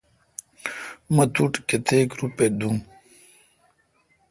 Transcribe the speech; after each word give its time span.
مہ 1.15 1.23
توٹھ 1.33 1.59
کیتیک 1.67 2.09
روپہ 2.19 2.45
دوم۔ 2.59 2.77